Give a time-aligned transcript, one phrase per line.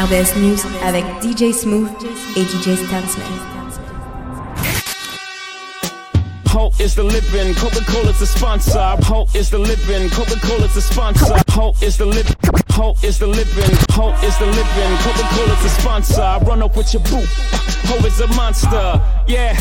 [0.00, 1.90] RBS News avec DJ Smooth
[2.34, 3.26] et DJ Stan Smith.
[6.46, 8.96] Hope is the living, Coca-Cola's the sponsor.
[9.04, 11.36] Hope is the living, Coca-Cola's the sponsor.
[11.50, 12.34] Hope is the living,
[12.70, 16.38] Hope is the living, Hope is the living, Coca-Cola's the sponsor.
[16.46, 17.28] Run up with your boot,
[17.84, 19.00] Hope is a monster.
[19.30, 19.54] Yeah,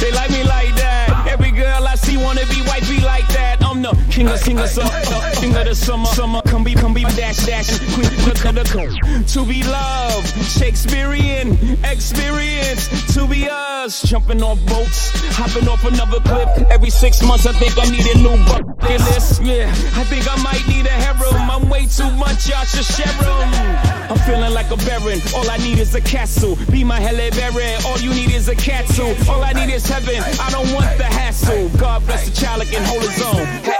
[0.00, 1.28] they like me like that.
[1.30, 3.62] Every girl I see wanna be wifey like that.
[3.64, 4.90] I'm the king of king of summer,
[5.34, 6.42] king of the summer, summer.
[6.42, 9.24] Come be, come be, dash, dash, queen of the come.
[9.26, 13.14] To be loved, Shakespearean experience.
[13.14, 16.48] To be us, jumping off boats, hopping off another clip.
[16.72, 19.40] Every six months, I think I need a new bucket list.
[19.40, 21.48] Yeah, I think I might need a harem.
[21.48, 23.92] I'm way too much, y'all should share 'em.
[24.10, 25.22] I'm feeling like a baron.
[25.34, 26.58] All I need is a castle.
[26.70, 27.74] Be my Halle Berry.
[27.86, 29.11] All you need is a castle.
[29.28, 30.22] All I need is heaven.
[30.40, 31.68] I don't want the hassle.
[31.78, 33.71] God bless the child can hold his own.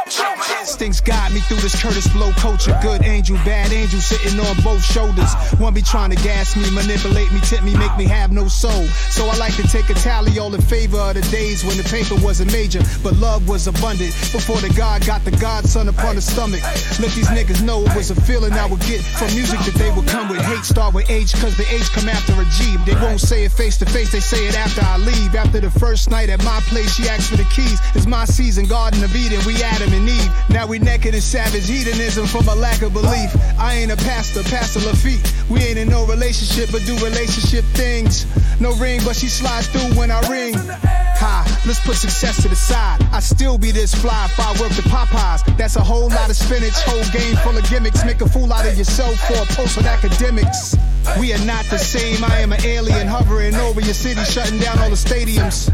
[1.04, 2.78] Guide me through this Curtis Blow culture.
[2.80, 5.34] Good angel, bad angel sitting on both shoulders.
[5.58, 8.86] One be trying to gas me, manipulate me, tip me, make me have no soul.
[9.10, 11.82] So I like to take a tally all in favor of the days when the
[11.82, 14.14] paper wasn't major, but love was abundant.
[14.30, 16.62] Before the God got the Godson upon the stomach.
[17.02, 19.90] Let these niggas know it was a feeling I would get from music that they
[19.90, 20.40] would come with.
[20.42, 22.76] Hate start with H, cause the H come after a G.
[22.86, 25.34] They won't say it face to face, they say it after I leave.
[25.34, 27.80] After the first night at my place, she asked for the keys.
[27.96, 30.30] It's my season, Garden of Eden, we Adam and Eve.
[30.48, 33.30] Now we naked in savage hedonism from a lack of belief.
[33.58, 35.24] I ain't a pastor, Pastor Lafitte.
[35.48, 38.26] We ain't in no relationship, but do relationship things.
[38.60, 40.54] No ring, but she slides through when I ring.
[40.54, 43.02] Ha, let's put success to the side.
[43.10, 45.56] I still be this fly if I work the Popeyes.
[45.56, 48.04] That's a whole lot of spinach, whole game full of gimmicks.
[48.04, 50.76] Make a fool out of yourself for a post with academics.
[51.18, 52.22] We are not the same.
[52.22, 55.72] I am an alien hovering over your city, shutting down all the stadiums.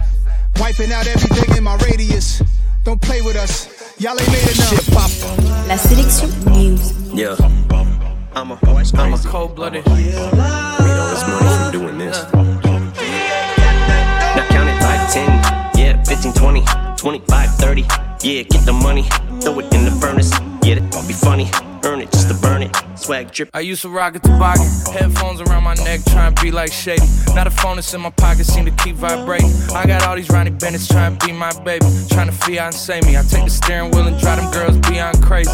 [0.60, 2.40] Wiping out everything in my radius.
[2.84, 3.77] Don't play with us.
[4.00, 5.66] Y'all ain't made enough.
[5.66, 6.92] La sélection News.
[7.12, 7.34] Yeah.
[8.32, 8.58] I'm a,
[8.94, 9.84] I'm a cold blooded.
[9.86, 10.30] Made all
[11.10, 12.22] this money from doing this.
[12.32, 12.60] Now
[14.50, 15.28] count it 5, 10,
[15.76, 16.64] yeah, 15, 20,
[16.96, 17.80] 25, 30.
[18.22, 19.02] Yeah, get the money,
[19.40, 20.30] throw it in the furnace.
[20.62, 21.50] Yeah, that'll be funny.
[21.88, 22.76] Earn it just to burn it.
[22.96, 23.48] Swag drip.
[23.54, 27.06] I used to rock a toboggan, headphones around my neck, trying to be like Shady.
[27.34, 29.50] Now the phone that's in my pocket seem to keep vibrating.
[29.74, 33.16] I got all these Ronnie Bennett's trying to be my baby, trying to fiance me.
[33.16, 35.50] I take the steering wheel and drive them girls beyond crazy.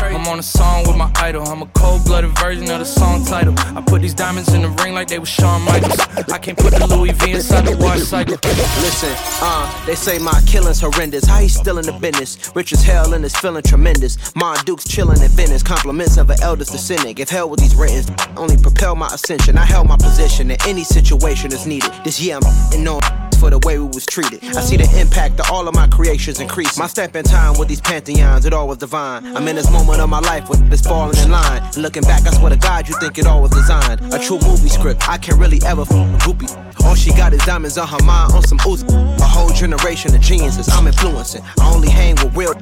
[0.00, 1.42] I'm on a song with my idol.
[1.46, 3.54] I'm a cold-blooded version of the song title.
[3.58, 6.00] I put these diamonds in the ring like they were Shawn Michaels.
[6.32, 8.36] I can't put the Louis V inside the wash cycle.
[8.42, 11.24] Listen, uh, they say my killing's horrendous.
[11.24, 12.50] How he still in the business?
[12.54, 14.34] Rich as hell and is feeling tremendous.
[14.34, 15.62] Mon Duke's chilling in Venice.
[15.62, 17.18] Compliments of an eldest descendant.
[17.18, 19.58] If hell with these written, only propel my ascension.
[19.58, 21.90] I held my position in any situation that's needed.
[22.04, 24.44] This year I'm for the way we was treated.
[24.44, 26.78] I see the impact of all of my creations increase.
[26.78, 29.24] My step in time with these pantheons, it all was divine.
[29.36, 31.62] I'm in this moment of my life with this falling in line.
[31.62, 34.00] And looking back, I swear to God, you think it all was designed.
[34.12, 35.94] A true movie script, I can't really ever f a
[36.24, 36.50] groupie.
[36.84, 38.88] All she got is diamonds on her mind on some Uzi.
[39.18, 41.42] A whole generation of geniuses I'm influencing.
[41.60, 42.54] I only hang with real.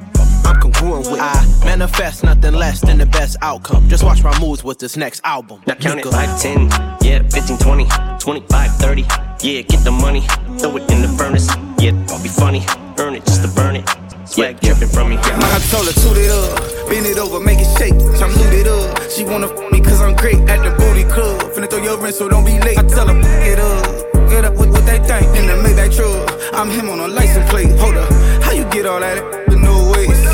[0.45, 1.21] I'm congruent with.
[1.21, 1.35] I
[1.65, 3.89] manifest nothing less than the best outcome.
[3.89, 5.61] Just watch my moves with this next album.
[5.67, 6.71] Now count it 5, 10,
[7.03, 7.87] yeah, 15, 20,
[8.19, 9.03] 25, 30.
[9.43, 10.23] Yeah, get the money,
[10.59, 11.49] throw it in the furnace.
[11.79, 12.65] Yeah, I'll be funny,
[12.99, 13.89] earn it just to burn it.
[14.25, 15.17] Swag dripping from me.
[15.17, 15.59] Yeah.
[15.71, 17.95] Told her, toot it up, bend it over, make it shake.
[18.21, 19.11] I'm looted up.
[19.11, 21.41] She wanna f me cause I'm great at the booty club.
[21.53, 22.79] Finna throw your rent, so don't be late.
[22.79, 23.87] I tell her, get up,
[24.29, 25.27] get up with what they think.
[25.37, 26.37] In the make that truck.
[26.55, 27.71] I'm him on a license plate.
[27.79, 28.11] Hold up,
[28.43, 29.19] how you get all that
[29.51, 30.25] no waste?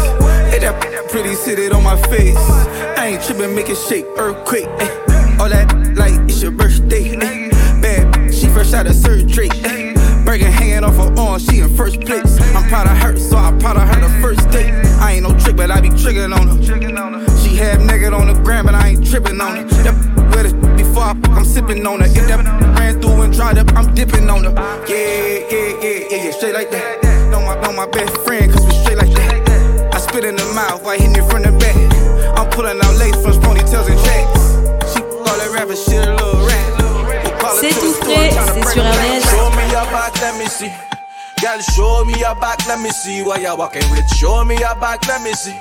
[0.50, 2.36] Hey, that pretty sit it on my face.
[2.96, 4.66] I ain't tripping, make it shake, earthquake.
[4.78, 5.36] Ay.
[5.40, 7.16] All that like it's your birthday.
[7.16, 7.50] Ay.
[7.80, 9.48] Bad, she fresh out of surgery.
[9.64, 9.81] Ay.
[10.32, 12.40] Bergen hanging off her arm, she in first place.
[12.56, 14.72] I'm proud of her, so I'm proud of her the first date.
[14.96, 17.36] I ain't no trick, but I be triggering on her.
[17.36, 19.64] She half naked on the ground, but I ain't tripping on her.
[19.84, 19.92] That
[20.34, 22.06] with it before I I'm sipping on her.
[22.06, 22.40] If that
[22.78, 24.54] ran through and dried up, I'm dipping on her.
[24.88, 27.04] Yeah, yeah, yeah, yeah, yeah, straight like that.
[27.30, 29.94] Know my, know my best friend, cause we straight like that.
[29.94, 31.76] I spit in the mouth, while hitting it from the back.
[32.38, 34.96] I'm pulling out lace from ponytails and jacks.
[34.96, 36.62] She call that rapper shit a little rat.
[37.60, 39.11] C'est tout frais, c'est sur RDS
[40.22, 40.72] let me see.
[41.42, 44.08] Girl, show me your back, let me see what you're walking with.
[44.16, 45.58] Show me your back, let me see.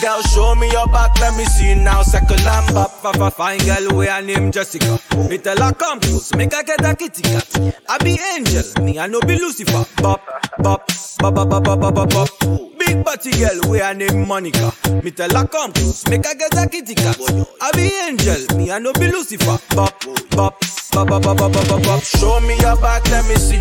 [0.00, 2.02] Girl, show me your back, let me see now.
[2.02, 4.98] Second lamb up, for a fine girl, where I name Jessica.
[5.30, 7.74] It tell her come close, make her get a kitty cat.
[7.88, 9.84] I be angel, me I no be Lucifer.
[10.02, 10.22] Bop,
[10.58, 10.88] bop,
[11.18, 12.71] bop, bop, bop, bop, bop, bop.
[12.92, 14.70] Big body girl, we her name Monica.
[15.02, 17.16] Me tell her come close, make her get a kitty cat.
[17.62, 19.56] I be angel, me I no be Lucifer.
[19.74, 19.98] Bop,
[20.36, 20.60] bop,
[20.92, 22.02] bop, bop, bop, bop, bop, bop.
[22.02, 23.56] Show me your back, let me see.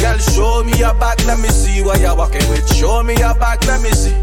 [0.00, 2.72] Girl, show me your back, let me see what you're walking with.
[2.76, 4.14] Show me your back, let me see.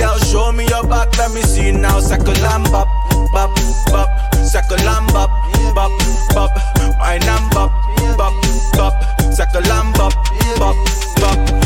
[0.00, 2.00] Girl, show me your back, let me see now.
[2.00, 2.88] Second lamb, bop,
[3.30, 3.54] bop,
[3.86, 4.34] bop.
[4.34, 5.30] Circle and bop,
[5.76, 5.92] bop,
[6.34, 6.50] bop.
[6.98, 7.70] Wine and bop,
[8.18, 8.34] bop,
[8.74, 8.94] bop.
[9.32, 10.12] Circle and bop,
[10.58, 10.76] bop,
[11.20, 11.59] bop.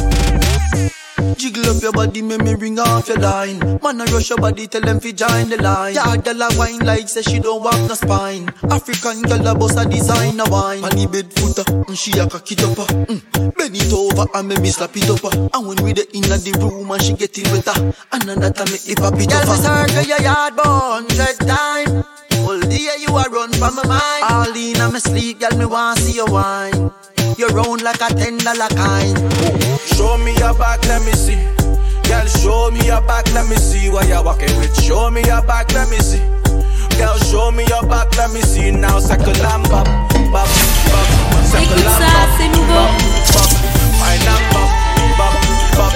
[1.36, 3.58] Jiggle up your body, make me ring off your line.
[3.82, 5.94] Man, I rush your body, tell them fi join the line.
[5.94, 8.48] Yeah, girl a wine like say she don't walk no spine.
[8.70, 10.84] African girl a boss a designer wine.
[10.84, 12.78] On the bed footer, and she a cock it up.
[12.88, 13.56] Mm.
[13.56, 15.24] Bend it over and make me slap it up.
[15.54, 18.94] And when we the inna the room and she getting wetter, another time make the
[18.96, 19.44] pop it up.
[19.44, 22.23] Girl, me circle your yard bone, hundred time.
[22.46, 24.22] All day you a run from my mind.
[24.30, 26.90] All in on me sleep, girl, me want see your wine.
[27.38, 29.16] You round like a ten dollar kind.
[29.96, 31.38] Show me your back, let me see.
[32.08, 34.74] Girl, show me your back, let me see what you're walking with.
[34.82, 36.22] Show me your back, let me see.
[36.98, 38.70] Girl, show me your back, let me see.
[38.70, 39.86] Now, circle and bop,
[40.30, 40.48] bop, bop.
[41.48, 42.74] Circle Écoute and ça, bop, c'est nouveau.
[42.74, 42.90] bop,
[43.32, 43.50] bop.
[45.16, 45.32] Bop,
[45.76, 45.94] bop,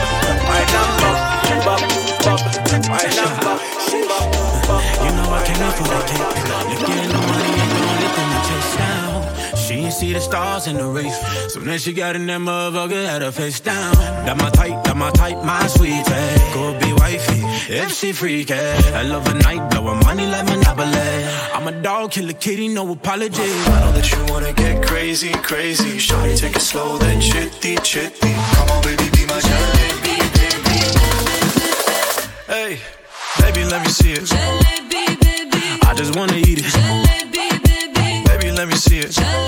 [4.67, 4.98] bop.
[5.29, 6.25] You know I came in for the cake.
[6.73, 9.57] Looking the money ain't the only thing to chase down.
[9.59, 11.19] She ain't see the stars in the race.
[11.53, 13.95] So then she got in that motherfucker, had her face down.
[14.25, 16.03] That my type, that my type, my sweetie.
[16.55, 18.55] Could be wifey, if she freaky.
[18.55, 21.27] I love a night, blowing money like Monopoly.
[21.53, 23.43] I'm a dog, kill a kitty, no apology.
[23.43, 25.99] I know that you wanna get crazy, crazy.
[25.99, 28.33] Shawty, take it slow, then chitty, chitty.
[28.57, 30.79] Come on, baby, be my jalebi, baby.
[32.49, 32.81] Hey,
[33.43, 34.33] baby, let me see it.
[34.33, 34.79] I
[35.99, 38.25] just wanna eat it.
[38.25, 39.19] Baby, let me see it.
[39.19, 39.48] Oh,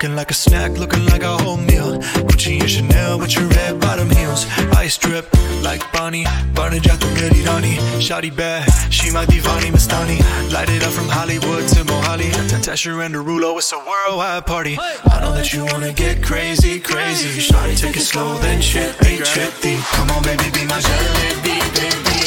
[0.00, 1.98] Looking like a snack, looking like a whole meal.
[2.24, 4.46] Gucci and Chanel with your red bottom heels.
[4.72, 5.28] Ice drip
[5.60, 6.24] like Bonnie.
[6.54, 7.76] Barney Jack Mary Rani.
[8.00, 10.18] Shotty bad, she my divani Mastani.
[10.54, 12.30] Light it up from Hollywood to Mohali.
[12.64, 14.78] Tasha and Derulo, it's a worldwide party.
[14.80, 17.38] I know that you wanna get crazy, crazy.
[17.38, 19.76] Shotty, take it slow, then shit chitty, chitty.
[19.92, 22.24] Come on, baby, be my jalebi, baby.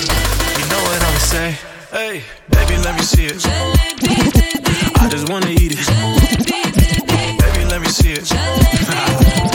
[0.62, 1.58] You know what I'ma say?
[1.90, 2.22] Hey,
[2.52, 3.42] baby, let me see it.
[5.02, 6.63] I just wanna eat it.
[7.74, 9.53] Let me see it.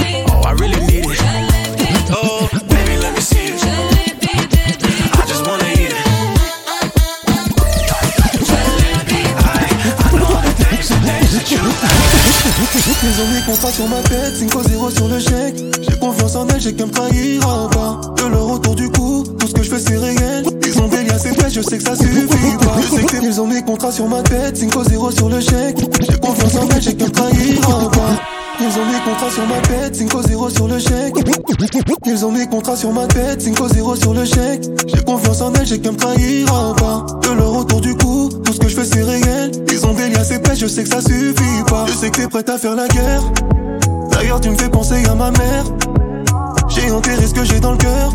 [12.60, 15.56] Ont mis contrat sur ma tête, 5-0 sur le chèque.
[15.80, 18.00] J'ai confiance en elle, j'ai qu'elle me trahira pas.
[18.16, 20.44] De leur autour du cou, tout ce que je fais c'est réel.
[20.66, 22.76] Ils ont des liens, c'est vrai, je sais que ça suffit pas.
[22.82, 25.78] Je sais que ont mis contrat sur ma tête, 5-0 sur le chèque.
[26.00, 28.37] J'ai confiance en elle, j'ai qu'elle me trahira pas.
[28.60, 31.14] Ils ont mis contrat sur ma tête, 5-0 sur le chèque.
[32.06, 34.64] Ils ont mis contrat sur ma tête, 5-0 sur le chèque.
[34.86, 37.06] J'ai confiance en elle, j'ai qu'elle me trahira pas.
[37.22, 39.52] De leur autour du cou, tout ce que je fais c'est réel.
[39.70, 41.86] Ils ont des liens, c'est je sais que ça suffit pas.
[41.86, 43.22] Je sais que t'es prête à faire la guerre.
[44.10, 45.64] D'ailleurs, tu me fais penser à ma mère.
[46.68, 48.12] J'ai enterré ce que j'ai dans le cœur.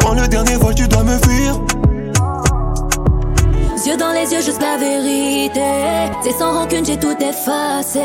[0.00, 1.60] Prends le dernier vol, tu dois me fuir.
[3.84, 5.60] Yeux dans les yeux, juste la vérité.
[6.22, 8.00] C'est sans rancune, j'ai tout effacé.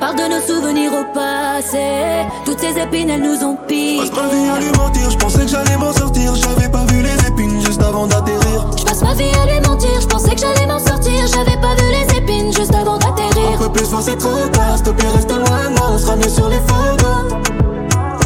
[0.00, 2.24] Parle de nos souvenirs au passé.
[2.44, 3.98] Toutes ces épines, elles nous ont piqué.
[3.98, 6.34] Passe ma vie à lui mentir, je pensais que j'allais m'en sortir.
[6.36, 8.66] J'avais pas vu les épines juste avant d'atterrir.
[8.78, 11.26] Je passe ma vie à lui mentir, je pensais que j'allais m'en sortir.
[11.26, 13.58] J'avais pas vu les épines juste avant On d'atterrir.
[13.58, 16.28] peut plus voir c'est trop tard, s'il te plaît reste loin, non, on sera mieux
[16.28, 17.38] sur les photos.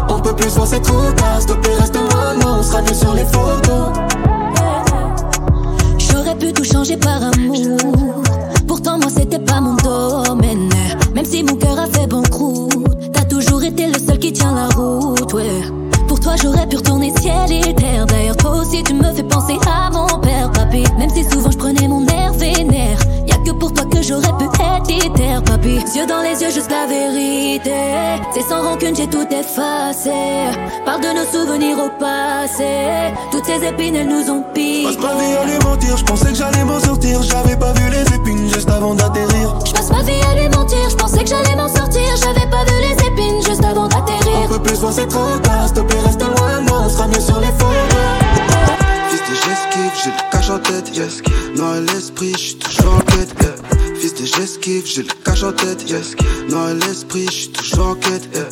[0.09, 2.83] On peut plus voir c'est trop tard, s'il te plaît reste loin, non, on sera
[2.83, 3.93] mieux sur les photos.
[6.55, 7.77] Tout changer par amour.
[8.67, 10.71] Pourtant, moi, c'était pas mon domaine.
[11.15, 14.69] Même si mon cœur a fait banqueroute, t'as toujours été le seul qui tient la
[14.75, 15.35] route.
[16.09, 18.07] Pour toi, j'aurais pu retourner ciel et terre.
[18.07, 20.85] D'ailleurs, toi aussi, tu me fais penser à mon père, papy.
[20.99, 22.99] Même si souvent je prenais mon air vénère.
[23.47, 25.79] Que pour toi que j'aurais pu être terre, papy.
[25.95, 27.71] Yeux dans les yeux, juste la vérité.
[28.35, 30.11] C'est sans rancune, j'ai tout effacé.
[30.85, 33.15] Parle de nos souvenirs au passé.
[33.31, 34.83] Toutes ces épines, elles nous ont piqué.
[34.83, 37.23] Passe ma vie à lui mentir, je pensais que j'allais m'en sortir.
[37.23, 39.55] J'avais pas vu les épines juste avant d'atterrir.
[39.65, 42.03] Je passe ma vie à lui mentir, je pensais que j'allais m'en sortir.
[42.17, 44.49] J'avais pas vu les épines juste avant d'atterrir.
[44.49, 47.21] peut plus voir c'est trop tard, s'il te plaît reste loin, non, on sera mieux
[47.21, 48.26] sur les photos.
[49.27, 51.23] Fils de j'esquive, j'ai le cache en tête, yes.
[51.57, 53.55] Non et l'esprit, j'suis toujours en quête, yeah.
[53.99, 56.15] Fils de j'esquive, j'ai le cache en tête, yes.
[56.49, 58.45] Non et l'esprit, j'suis toujours en quête, yeah.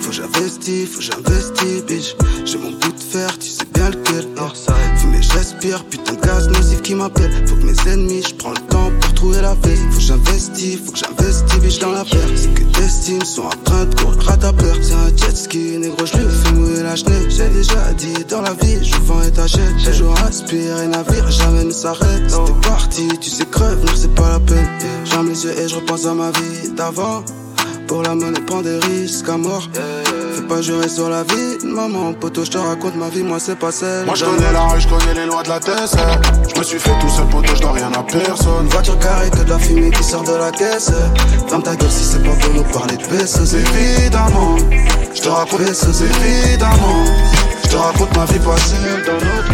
[0.00, 2.16] Faut que j'investis, faut que j'investis, bitch.
[2.46, 4.52] J'ai mon bout de fer, tu sais bien lequel, yeah.
[4.96, 7.46] Fumer, j'aspire, putain de gaz nocif qui m'appelle.
[7.46, 8.90] Faut que mes ennemis, j'prends le temps
[9.22, 11.62] Faut que j'investis, faut que j'investis, bitch.
[11.62, 12.28] riche dans la paire.
[12.34, 14.74] C'est que d'estime sont en train de courir à ta peur.
[14.82, 17.30] C'est un jet ski, négro, je lui fais mouiller la chenille.
[17.30, 19.84] J'ai déjà dit dans la vie, je vends et t'achètes.
[19.84, 22.26] Toujours aspiré, navire, jamais ne s'arrête.
[22.26, 24.68] T'es parti, tu sais crève, non, c'est pas la peine.
[25.04, 27.22] J'aime les yeux et je repense à ma vie d'avant.
[27.86, 29.68] Pour la monnaie, prends des risques à mort.
[30.52, 33.72] Pas jurer sur la vie, maman, poteau, je te raconte ma vie, moi c'est pas
[33.72, 34.04] celle.
[34.04, 36.20] Moi je connais la rue, je connais les lois de la TSR.
[36.52, 38.66] Je me suis fait tout seul, poteau, je dois rien à personne.
[38.68, 40.90] Voiture carrée, que de la fumée qui sort de la caisse.
[41.48, 43.54] Ferme ta gueule si c'est pas pour nous parler de baisseuse.
[43.54, 44.56] Évidemment,
[45.14, 47.04] je te raconte, baisseuse, évidemment.
[47.64, 49.52] Je te raconte ma vie passée d'un autre.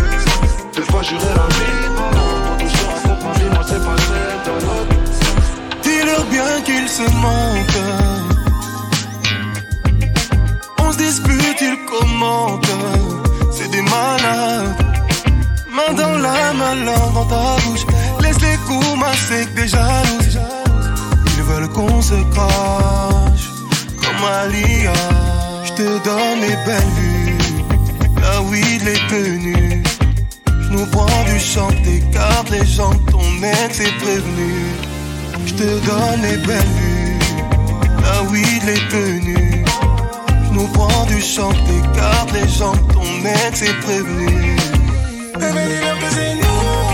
[0.73, 3.97] Fais pas jurer la vie, maman, poteau, je te raconte ma vie, moi c'est pas
[4.09, 4.97] celle d'un autre.
[5.83, 8.18] Dis-leur bien qu'ils se mentent.
[10.89, 12.67] On se dispute, ils commentent.
[13.53, 14.75] C'est des malades.
[15.71, 16.77] Main dans la main,
[17.13, 17.85] dans ta bouche.
[18.23, 20.41] Laisse les coups masser que des jalouses.
[21.37, 23.49] Ils veulent qu'on se crache
[24.01, 24.95] comme Alia.
[25.65, 27.39] Je te donne les belles vues,
[28.23, 29.83] la weed, les tenues.
[30.47, 34.55] Je nous prends du champ, t'écartes les jambes, ton ex est prévenu.
[35.45, 37.19] Je te donne les belles vues,
[38.03, 39.65] la weed, les tenues.
[40.59, 43.05] Nous prends du champ, t'écartes les jambes, ton
[43.47, 44.57] ex est prévenu.
[45.39, 46.88] Bébé, dis-leur que c'est nous.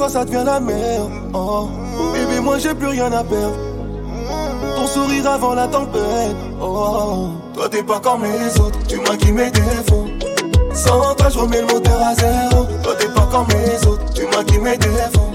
[0.00, 1.10] Toi, ça devient la merde.
[1.34, 1.68] Oh.
[2.14, 3.54] Bébé, moi j'ai plus rien à perdre.
[4.74, 6.36] Ton sourire avant la tempête.
[6.58, 7.28] Oh.
[7.52, 10.06] Toi t'es pas comme les autres, tu maquilles mes défauts.
[10.72, 12.66] Sans toi, je remets le moteur à zéro.
[12.82, 15.32] Toi t'es pas comme les autres, tu maquilles mes défauts.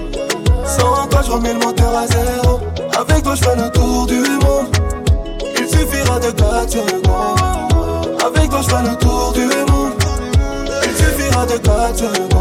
[0.64, 2.58] Sans toi, je remets le moteur à zéro.
[2.98, 4.66] Avec toi, je fais le tour du monde.
[5.60, 8.20] Il suffira de 4 secondes.
[8.26, 9.55] Avec toi, je fais le tour du monde.
[11.44, 12.32] De 4 secondes.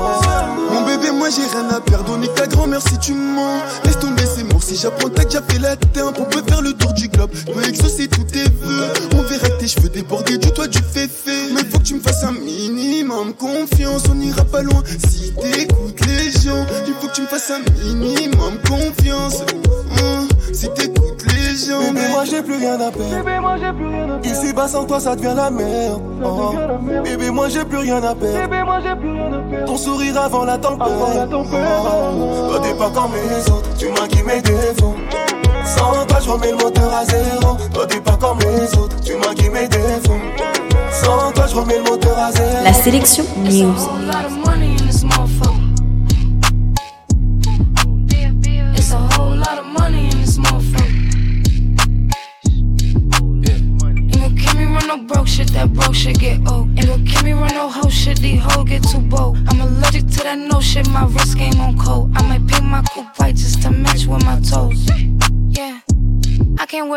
[0.72, 2.16] Mon bébé, moi j'ai rien à perdre.
[2.18, 3.60] On est ta grand-mère si tu mens.
[3.84, 4.55] Laisse tomber ces mots.
[4.66, 7.30] Si j'apprends t'as déjà fait la teinte, on peut faire le tour du globe.
[7.54, 8.88] Peux exaucer tous tes vœux.
[9.14, 11.54] On verra que tes cheveux déborder du toit du féfé.
[11.54, 14.06] Mais faut que tu me fasses un minimum confiance.
[14.12, 16.66] On ira pas loin si t'écoutes les gens.
[16.88, 17.60] Il faut que tu me fasses un
[17.94, 19.44] minimum confiance.
[20.02, 21.94] Hum, si t'écoutes les gens.
[21.94, 24.20] Bébé, moi j'ai plus rien à perdre.
[24.24, 26.02] Ici bas sans toi, ça devient la merde.
[26.24, 26.56] Oh.
[27.04, 28.50] Bébé, moi j'ai plus rien à perdre.
[29.68, 30.88] Ton sourire avant la tempête.
[31.32, 31.44] Oh.
[32.50, 34.96] Toi t'es pas comme les autres, tu maquilles mes défauts.
[35.66, 37.58] Sans toi, je remets le moteur à zéro.
[37.74, 40.22] Toi t'es pas comme les autres, tu maquilles mes défauts.
[40.92, 42.64] Sans toi, je remets le moteur à zéro.
[42.64, 43.74] La sélection News.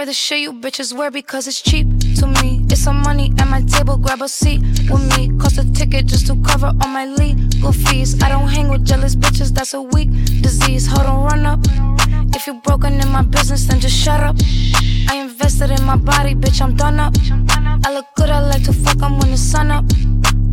[0.09, 1.87] The shit you bitches wear because it's cheap
[2.17, 2.65] to me.
[2.71, 5.29] It's some money at my table, grab a seat with me.
[5.39, 8.11] Cost a ticket just to cover all my legal fees.
[8.23, 10.09] I don't hang with jealous bitches, that's a weak
[10.41, 10.87] disease.
[10.87, 11.61] Hold on, run up.
[12.35, 14.37] If you're broken in my business, then just shut up.
[15.11, 17.13] I invested in my body, bitch, I'm done up.
[17.85, 19.85] I look good, I like to fuck 'em when the sun up.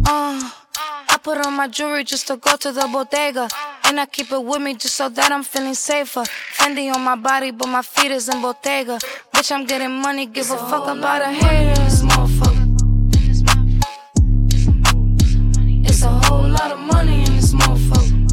[0.06, 0.52] Uh,
[1.14, 3.48] I put on my jewelry just to go to the bodega.
[3.88, 6.24] And I keep it with me just so that I'm feeling safer.
[6.58, 8.98] Fendi on my body, but my feet is in Bottega.
[9.46, 12.66] Bitch, I'm getting money, give a fuck about a haters, motherfucker.
[15.88, 18.25] It's a whole lot of money in this motherfucker.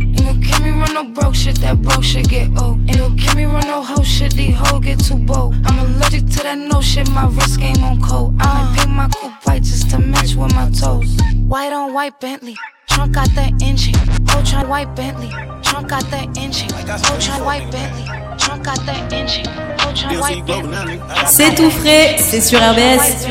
[0.00, 2.80] Ain't gon' keep me run no broke shit, that broke shit get old.
[2.88, 5.54] Ain't gon' keep me run no hoe shit, these hoes get too bold.
[5.66, 8.36] I'm allergic to that no shit, my wrist game on cold.
[8.40, 11.14] I might paint my coupe white just to match with my toes.
[11.46, 12.56] White on white Bentley,
[12.94, 13.94] trunk got the engine.
[14.36, 15.30] Ultra white Bentley,
[15.62, 16.72] trunk got the engine.
[17.10, 18.06] Ultra white Bentley,
[18.38, 19.46] trunk got the engine.
[19.84, 21.00] Ultra white Bentley.
[21.26, 23.26] C'est tout frais, c'est sur RBS.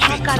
[0.00, 0.38] Trunk got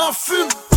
[0.00, 0.69] la fume.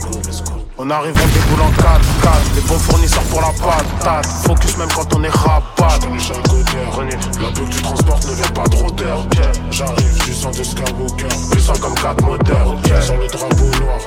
[0.00, 0.41] Voit, on fait
[0.84, 4.26] On arrive en déboulant 4 4 Les bons fournisseurs pour la patate.
[4.26, 5.94] Focus même quand on est rabat.
[6.12, 6.72] Ai chaque côté,
[7.40, 9.18] La bulle que tu transportes ne vient pas trop d'air
[9.70, 12.74] J'arrive du sang de Skywalker Puissant comme 4 moteurs.
[13.00, 13.98] Sur le drapeau noir.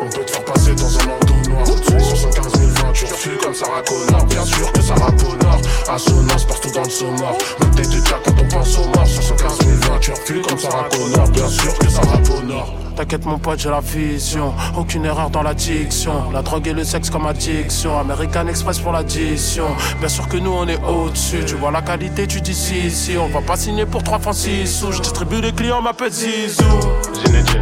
[0.00, 1.66] On peut te faire passer dans un manteau noir.
[1.66, 4.24] 75 000 20 tu refuses comme Sarah Connor.
[4.24, 8.22] Bien sûr que ça rappe au nord Assonance partout dans le Même tête de Jack
[8.24, 11.28] quand on pense aux morts 75 000 20 tu refuses comme Sarah Connor.
[11.28, 14.52] Bien sûr que ça rappe au nord T'inquiète mon pote j'ai la vision.
[14.76, 17.98] Aucune erreur dans la diction La drogue et le sexe comme addiction.
[17.98, 19.66] American Express pour l'addition.
[19.98, 21.44] Bien sûr que nous on est au-dessus.
[21.46, 24.34] Tu vois la qualité tu dis si si On va pas signer pour 3 francs
[24.34, 24.92] 6 sous.
[24.92, 26.64] Je distribue les clients m'appelle Zizou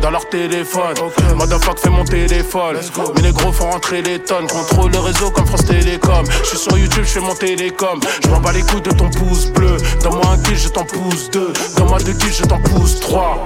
[0.03, 0.95] Dans leur téléphone.
[1.37, 2.77] Motherfuck fait mon téléphone.
[3.17, 4.47] Mais les gros font rentrer les tonnes.
[4.47, 6.25] Contrôle le réseau comme France Télécom.
[6.43, 8.01] Je suis sur YouTube je fais mon télécom.
[8.23, 9.77] Je m'en bats les couilles de ton pouce bleu.
[10.03, 11.53] Donne-moi un kill je t'en pousse deux.
[11.77, 13.39] Donne-moi deux kills je t'en pousse trois.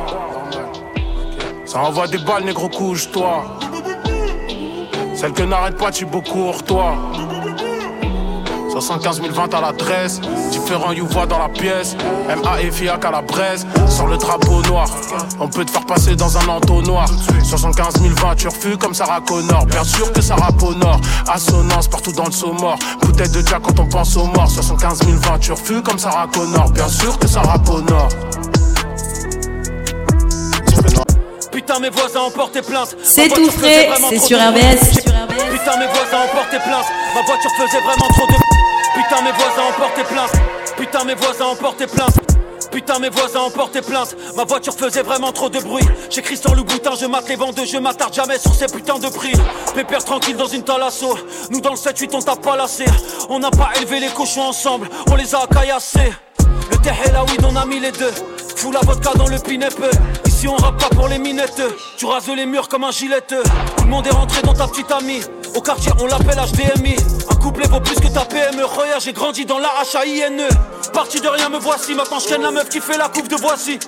[1.74, 3.58] Ça envoie des balles, négro, couche-toi.
[5.24, 6.22] Celle que n'arrête pas, tu beau
[6.66, 6.96] toi
[8.70, 11.96] 75 020 à l'adresse, différents voient dans la pièce.
[12.28, 14.86] MA et FIAC à la braise, sur le drapeau noir.
[15.40, 17.08] On peut te faire passer dans un entonnoir.
[17.42, 19.64] 75 020, tu refus comme Sarah Connor.
[19.64, 21.00] Bien sûr que ça rappe au nord.
[21.26, 22.76] Assonance partout dans le saumor.
[23.00, 24.50] Bouteille de Jack quand on pense aux morts.
[24.50, 26.70] 75 020, tu refus comme Sarah Connor.
[26.70, 28.10] Bien sûr que ça rappe au nord.
[31.50, 32.94] Putain, mes voisins ont porté plainte.
[33.02, 35.03] C'est tout frais, c'est sur RBS.
[35.64, 36.84] Putain, mes voisins ont porté plainte.
[37.14, 38.34] Ma voiture faisait vraiment trop de.
[38.94, 40.32] Putain, mes voisins ont porté plainte.
[40.76, 42.20] Putain, mes voisins ont plainte.
[42.70, 44.14] Putain, mes voisins ont porté plainte.
[44.36, 45.86] Ma voiture faisait vraiment trop de bruit.
[46.10, 49.32] Chez Christian Louboutin, je mate les vendeux, je m'attarde jamais sur ces putains de prix.
[49.74, 51.16] Pépère tranquille dans une talasso.
[51.48, 52.84] Nous dans le 7-8, on t'a pas lassé.
[53.30, 56.12] On n'a pas élevé les cochons ensemble, on les a caillassés.
[56.70, 58.12] Le thé et la weed, on a mis les deux.
[58.54, 59.74] Fous la vodka dans le pinep.
[60.26, 61.62] Ici on rappe pas pour les minettes.
[61.96, 63.22] Tu rases les murs comme un gilet.
[63.22, 65.22] Tout le monde est rentré dans ta petite amie.
[65.54, 66.96] Au quartier on l'appelle HDMI.
[67.30, 68.64] Un couplet vaut plus que ta PME.
[68.64, 70.42] Regarde, j'ai grandi dans la HAINE.
[70.92, 71.94] Parti de rien, me voici.
[71.94, 73.78] Maintenant je la meuf qui fait la coupe de voici.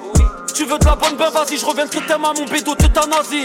[0.55, 3.44] Tu veux de la bonne, ben vas-y, je reviens que t'aimes à mon bédo d'euthanasie.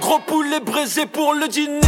[0.00, 1.80] Gros poulet braisé pour le dîner.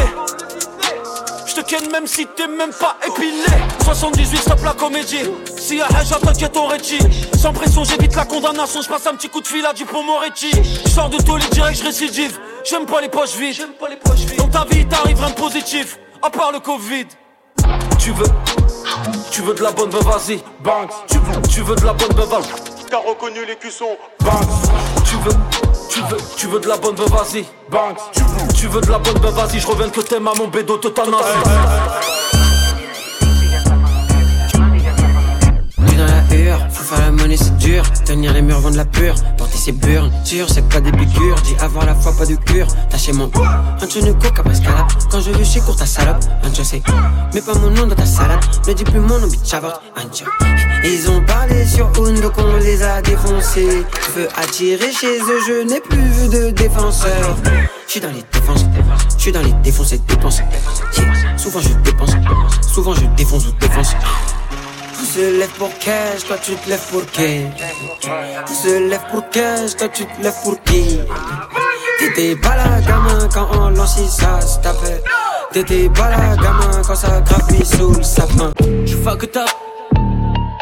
[1.47, 3.45] Je te ken même si t'es même pas épilé
[3.83, 5.25] 78 stop la comédie
[5.59, 7.01] Si y'a Hajj t'inquiète on rétit
[7.37, 10.53] Sans pression j'évite la condamnation Je passe un petit coup de fil à Dupont Moretti
[10.85, 13.67] Je sors de tôle direct je récidive J'aime pas les poches vides.
[14.37, 17.07] Dans ta vie t'arrive rien de positif À part le Covid.
[17.99, 18.27] Tu veux
[19.31, 20.41] Tu veux de la bonne ben vas-y.
[20.61, 20.93] Banks.
[21.09, 23.97] Tu veux, tu veux de la bonne vas-y T'as reconnu les cuissons.
[24.21, 24.49] Banks.
[25.05, 25.37] Tu veux
[25.91, 27.45] tu veux, tu veux de la bonne, ben vas-y.
[27.69, 27.99] Banks.
[28.13, 29.59] Tu veux, tu veux de la bonne, ben vas-y.
[29.59, 31.19] Je reviens que t'aimes à mon bédo totalement.
[36.91, 37.83] Faire la monnaie c'est dur.
[38.05, 41.55] Tenir les murs vendre la pure, porter ses burnes Sûr c'est pas des piqûres, dis
[41.61, 42.67] avoir la foi pas de cure.
[42.89, 44.91] Tâchez mon un ne coca pas scalap.
[45.11, 46.83] Quand je veux chez court ta salope, un je sais
[47.35, 50.85] Mets pas mon nom dans ta salade, ne dis plus mon nom bitch avorte, un
[50.85, 53.85] Ils ont parlé sur une donc on les a défoncés.
[54.17, 57.37] Veux attirer chez eux, je n'ai plus vu de défenseur
[57.87, 58.65] Je suis dans les défenses,
[59.17, 60.41] je suis dans les défenses et dépenses.
[61.37, 62.11] Souvent je dépense,
[62.73, 63.95] souvent je défonce ou défense
[65.11, 67.45] se lève pour cash, toi tu te lèves pour qui?
[68.47, 71.01] Tout se lève pour cash, toi tu te lèves pour qui?
[71.99, 75.03] T'étais pas là gamin quand on lance ça se tapait
[75.53, 78.53] T'étais pas là gamin quand ça gravit sous le sapin.
[78.85, 79.51] Je fuck top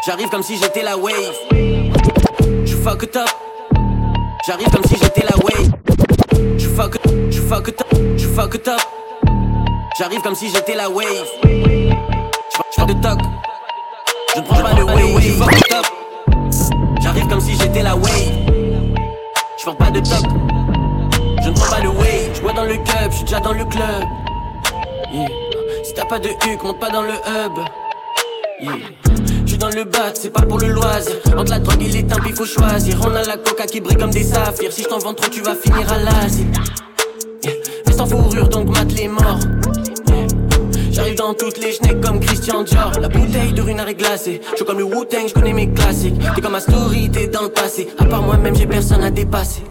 [0.05, 1.13] J'arrive comme si j'étais la wave.
[1.51, 3.29] Je fuck top
[4.47, 5.71] J'arrive comme si j'étais la wave.
[6.57, 6.97] Je fuck,
[7.29, 8.81] je fuck top, je fuck top
[9.99, 11.27] J'arrive comme si j'étais la wave.
[12.87, 13.19] De toc
[14.39, 15.49] je ne prends pas le wave,
[17.01, 18.09] J'arrive comme si j'étais la wave.
[19.57, 20.25] Je pas de top.
[21.43, 22.29] Je ne prends pas le wave.
[22.33, 24.03] Je bois dans le club, je suis déjà dans le club.
[25.83, 27.59] Si t'as pas de huc, monte pas dans le hub.
[28.61, 28.73] Yeah.
[29.43, 31.15] Je suis dans le bat, c'est pas pour le loisir.
[31.37, 32.97] Entre la drogue et les tempes, il faut choisir.
[33.01, 34.71] On a la coca qui brille comme des saphirs.
[34.71, 36.51] Si je t'en vends trop, tu vas finir à l'asile.
[37.43, 37.55] Yeah.
[37.99, 39.39] En fourrure, donc mate les morts.
[41.19, 42.93] Dans toutes les schnecks comme Christian Dior.
[43.01, 44.39] La bouteille de runard est glacée.
[44.51, 46.15] Je suis comme le Wu-Tang, je connais mes classiques.
[46.33, 47.89] T'es comme ma story, t'es dans le passé.
[47.97, 49.63] À part moi-même, j'ai personne à dépasser.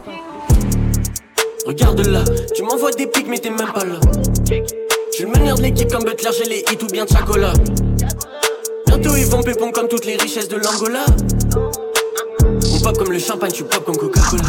[1.64, 2.22] Regarde là,
[2.54, 3.98] tu m'envoies des pics, mais t'es même pas là.
[4.50, 7.54] Je suis le meneur de l'équipe comme Butler, j'ai les hits ou bien Chacola.
[8.86, 11.06] Bientôt ils vont pépon comme toutes les richesses de l'Angola.
[12.74, 14.42] On pop comme le champagne, tu pop comme Coca-Cola.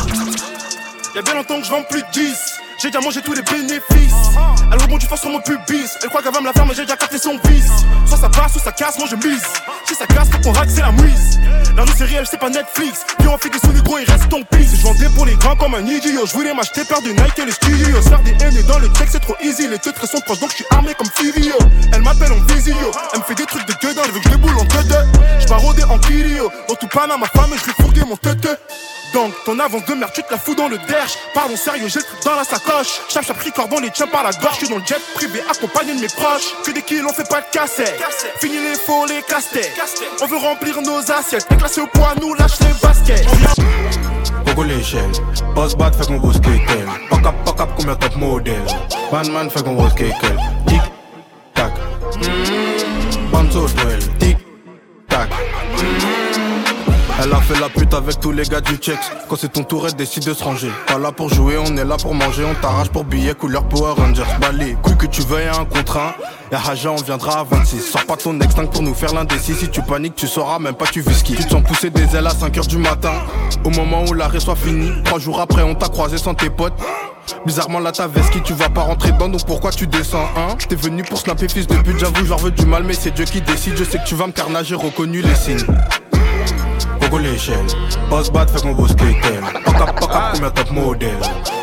[1.15, 2.59] Y'a bien longtemps que je plus de 10.
[2.81, 4.13] J'ai déjà mangé tous les bénéfices.
[4.71, 5.89] Elle rebondit fort sur mon pubis.
[6.01, 7.71] Elle croit qu'elle va me la faire, mais j'ai déjà capté son vice.
[8.07, 9.43] Soit ça passe, soit ça casse, moi je mise.
[9.85, 11.39] Si ça casse, faut qu'on rate, c'est la mouise.
[11.75, 13.05] La rue c'est réel, c'est pas Netflix.
[13.19, 14.77] Viens on fait des sous gros, il reste ton pisse.
[14.77, 16.25] Je vendais pour les grands comme un idiot.
[16.25, 18.01] Je voulais m'acheter paire de Nike et les studios.
[18.01, 19.67] Faire des haines dans le texte, c'est trop easy.
[19.67, 21.55] Les deux sont proches, donc je suis armé comme Fivio.
[21.91, 22.75] Elle m'appelle en visio.
[23.13, 25.19] Elle me fait des trucs de gueule, elle veut que je déboule en deux.
[25.39, 26.49] Je en Kirio.
[26.69, 28.47] Dans tout Panama, ma femme, je vais fourguer mon tête.
[29.13, 31.13] Donc ton avance de merde tu te la fous dans le derche.
[31.33, 33.01] Pardon sérieux j'ai le truc dans la sacoche.
[33.09, 34.59] Chap chap record dans les tiens par la gorge.
[34.59, 36.53] Je suis dans le jet privé accompagné de mes proches.
[36.63, 37.99] Que des kills on fait pas de cassette.
[38.39, 39.49] Fini les faux les casse
[40.21, 41.47] On veut remplir nos assiettes.
[41.49, 43.25] Déclassé au poids nous lâche les baskets.
[44.45, 45.11] Pogo l'échelle,
[45.55, 48.65] boss bat fait qu'on bosse kékel Pack up, pack up comme un top modèle?
[49.11, 50.81] Man man fait qu'on bosse kékel Tic,
[51.53, 51.71] tac
[53.31, 53.99] Banzo duel,
[57.29, 58.97] elle a fait la pute avec tous les gars du Chex.
[59.27, 60.71] Quand c'est ton tour elle décide de se ranger.
[60.87, 62.43] Pas là pour jouer, on est là pour manger.
[62.43, 64.23] On t'arrache pour billets couleur Power Rangers.
[64.41, 66.13] Balai, couille que tu veuilles un contre un
[66.51, 69.53] Y'a Haja, on viendra à 26 Sors pas ton extinct pour nous faire l'indécis.
[69.53, 72.25] Si tu paniques, tu sauras même pas tu whisky Tu te sens pousser des ailes
[72.25, 73.13] à 5h du matin.
[73.63, 76.73] Au moment où l'arrêt soit fini Trois jours après on t'a croisé sans tes potes.
[77.45, 80.55] Bizarrement là ta veste qui tu vas pas rentrer dedans donc pourquoi tu descends hein?
[80.67, 83.25] T'es venu pour snapper fils de pute j'avoue j'en veux du mal mais c'est Dieu
[83.25, 83.77] qui décide.
[83.77, 85.63] Je sais que tu vas me carnage j'ai reconnu les signes
[87.17, 87.65] L'échelle
[88.09, 91.17] Boss bat fait qu'on bosse kékel Pack up, pack up comme un top modèle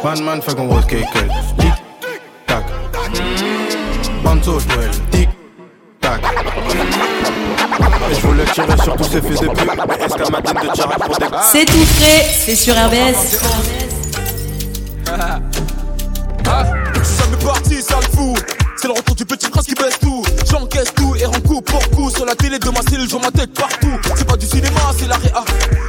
[0.05, 1.73] Man man fait qu'on bosse kékel Tic,
[2.47, 2.65] tac
[4.23, 5.29] Banzo duel, tic,
[6.01, 6.21] tac
[8.11, 9.71] Et je voulais tirer sur tous ces fils de pute.
[9.89, 13.39] Mais est-ce m'a de tirer pour des C'est tout frais, c'est sur RBS.
[17.03, 18.56] Ça m'est parti, ça le fout.
[18.77, 20.23] C'est le retour du petit prince qui baisse tout.
[20.51, 22.11] J'encaisse tout et rends coup pour coup.
[22.11, 23.99] Sur la télé de ma cellule, je ma tête partout.
[24.17, 25.45] C'est pas du cinéma, c'est la réa.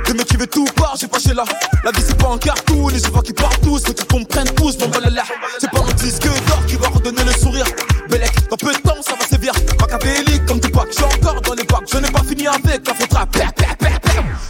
[0.08, 1.44] Le mec qui veut tout part, j'ai pas chez là.
[1.84, 3.82] La vie c'est pas un cartoon, je vois qui partent tous.
[3.82, 5.24] Que tu comprennes tous, mon là.
[5.60, 7.66] C'est pas mon disque d'or qui va redonner le sourire.
[8.10, 9.54] Bellec, dans peu de temps, ça va sévir.
[9.80, 11.84] Machiavélique comme du pack, j'ai encore dans les bacs.
[11.92, 13.26] Je n'ai pas fini avec la faudra.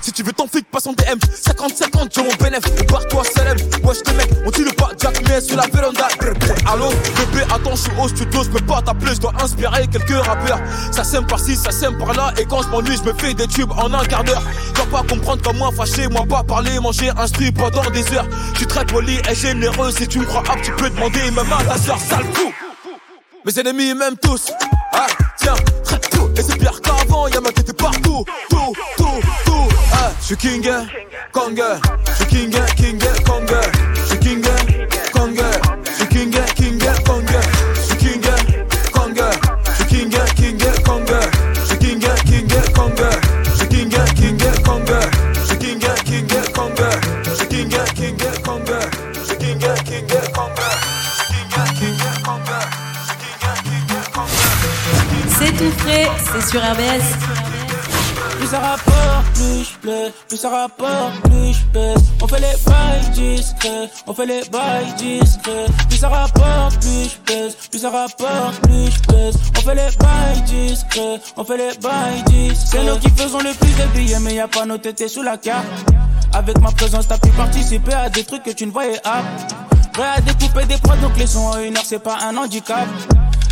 [0.08, 1.20] Si tu veux ton flic, passe en DM.
[1.20, 2.62] 50-50, j'ai mon bénéf.
[2.90, 3.62] Barre-toi, célèbre.
[3.84, 6.08] Wesh, les mecs, on tire le pas Jack, mais sur la véranda.
[6.66, 10.26] Allô, bébé, attends, je suis au studio, je peux pas t'appeler, je dois inspirer quelques
[10.26, 10.62] rappeurs.
[10.94, 13.74] Ça sème par-ci, ça sème par-là, et quand je m'ennuie, je me fais des tubes
[13.74, 14.42] en un quart d'heure.
[14.74, 18.14] Tu vas pas comprendre comme moi, fâché, moi pas parler, manger un strip pendant des
[18.14, 18.28] heures.
[18.54, 21.52] Je suis très poli et généreux, si tu me crois apte, tu peux demander même
[21.52, 22.54] à ta soeur, sale coup.
[23.44, 24.54] Mes ennemis m'aiment tous.
[24.94, 25.56] Ah, tiens,
[26.12, 26.30] tout.
[26.38, 28.24] Et c'est pire qu'avant, y'a ma tête partout.
[28.50, 29.47] Tout, tout, je
[30.28, 30.62] suis king,
[31.32, 31.56] Kong.
[31.56, 33.48] Je suis king, king, Kong.
[33.94, 34.42] Je suis king,
[35.14, 35.34] Kong.
[35.86, 37.26] Je suis king, king, Kong.
[37.74, 38.22] Je suis king,
[38.92, 39.16] Kong.
[39.64, 41.06] Je suis king, king, Kong.
[41.54, 42.92] Je suis king, king, Kong.
[43.46, 44.84] Je suis king, king, Kong.
[45.34, 46.76] Je suis king, king, Kong.
[47.24, 48.66] Je suis king, king, Kong.
[49.14, 50.52] Je suis king, king, Kong.
[55.40, 57.16] C'est tout frais, c'est sur RBS.
[58.38, 58.54] Plus
[60.28, 62.04] plus ça rapporte, plus je pèse.
[62.22, 63.90] On fait les bails discrets.
[64.06, 65.66] On fait les bails discrets.
[65.90, 67.56] Plus ça rapporte, plus je pèse.
[67.70, 69.36] Plus ça rapporte, plus je pèse.
[69.58, 71.22] On fait les bails discrets.
[71.38, 72.80] On fait les bails discrets.
[72.80, 75.24] C'est nous qui faisons le plus de billets, mais y a pas nos têtes sous
[75.24, 75.66] la carte.
[76.34, 79.24] Avec ma présence, t'as pu participer à des trucs que tu ne voyais pas.
[79.94, 82.88] Prêt à découper des prods, donc les sons en une heure, c'est pas un handicap.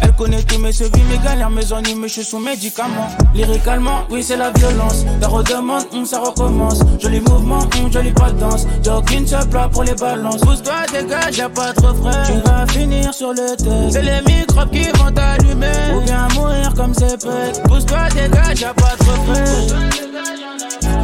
[0.02, 3.08] Elle connaît tous mes sevis, mes galères, mes ennuis, mais je suis sous médicaments.
[3.34, 5.06] Lyricalement, oui, c'est la violence.
[5.20, 6.80] Ta redemande, hum, ça recommence.
[7.00, 8.66] Joli mouvement, hum, jolie pas de danse.
[8.84, 10.42] J'ai aucune seule plat pour les balances.
[10.42, 12.24] Pousse-toi, dégage, y'a pas trop frais.
[12.26, 13.92] Tu vas finir sur le test.
[13.92, 15.96] C'est les microbes qui vont t'allumer.
[15.96, 17.62] Ou bien mourir comme c'est pète.
[17.68, 19.44] Pousse-toi, dégage, y'a pas trop frais.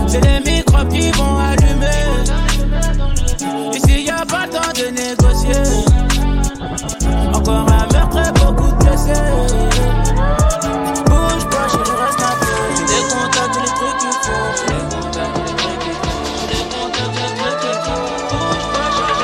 [0.08, 1.88] C'est les microbes qui vont allumer.
[3.74, 5.91] Ici, y a pas temps de négocier.
[11.06, 12.56] Bouge pas, je reste un peu.
[12.76, 14.46] J'ai des contacts, j'ai les trucs qu'il faut.
[14.58, 16.20] J'ai des contacts, j'ai les trucs qu'il faut.
[16.40, 18.06] J'ai des contacts, j'ai les trucs qu'il faut.
[18.30, 19.22] Bouge pas, je reste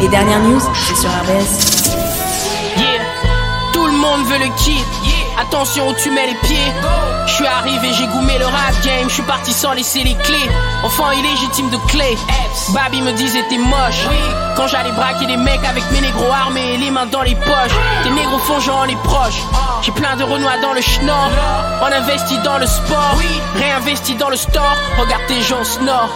[0.00, 1.50] Les dernières news, c'est sur RBS.
[2.76, 3.06] Yeah,
[4.06, 4.84] monde veut le kit.
[5.38, 6.72] Attention où tu mets les pieds.
[7.26, 9.08] Je suis arrivé, j'ai goumé le rap game.
[9.08, 10.48] Je suis parti sans laisser les clés.
[10.82, 12.16] Enfant illégitime de clé.
[12.70, 14.06] Babi me disait t'es moche.
[14.56, 17.76] Quand j'allais braquer des mecs avec mes négros armés, les mains dans les poches.
[18.04, 19.42] Des négros fongeant les proches.
[19.82, 21.30] J'ai plein de renois dans le schnorr.
[21.82, 23.16] On investit dans le sport.
[23.56, 24.76] Réinvesti dans le store.
[24.98, 26.08] Regarde tes gens snore.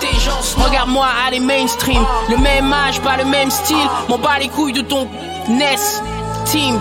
[0.57, 2.05] Regarde-moi aller mainstream.
[2.31, 3.77] Le même âge, pas le même style.
[4.09, 5.09] M'en bats les couilles de ton
[5.49, 5.77] NES
[6.47, 6.81] team.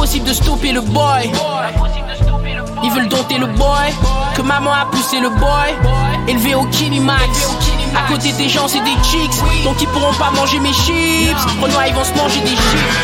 [0.00, 1.30] Impossible de stopper le boy.
[2.82, 3.92] Ils veulent dompter le boy.
[4.34, 5.74] Que maman a poussé le boy.
[6.26, 7.50] Élevé au Kinimax.
[7.94, 9.62] À côté des gens, c'est des chicks.
[9.62, 11.36] Donc ils pourront pas manger mes chips.
[11.60, 12.94] Renoir, ils vont se manger des chips.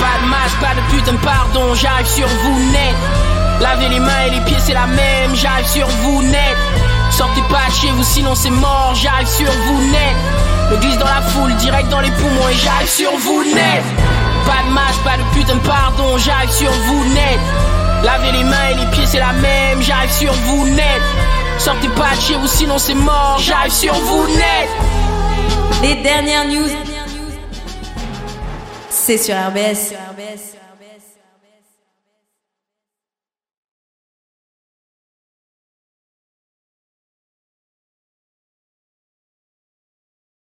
[0.00, 1.72] Pas de masque, pas de putain pardon.
[1.76, 2.96] J'arrive sur vous net.
[3.60, 5.36] Lavez les mains et les pieds, c'est la même.
[5.36, 6.56] J'arrive sur vous net.
[7.12, 8.96] Sortez pas de chez vous, sinon c'est mort.
[9.00, 10.16] J'arrive sur vous net.
[10.72, 13.84] Me glisse dans la foule, direct dans les poumons et j'arrive sur vous net.
[14.50, 17.40] Pas de masque, pas de putain de pardon, j'arrive sur vous net.
[18.02, 21.02] Lavez les mains et les pieds, c'est la même, j'arrive sur vous net.
[21.58, 24.68] Sortez pas de chez vous, sinon c'est mort, j'arrive sur vous net.
[25.82, 26.68] Les dernières news,
[28.88, 29.94] c'est sur RBS.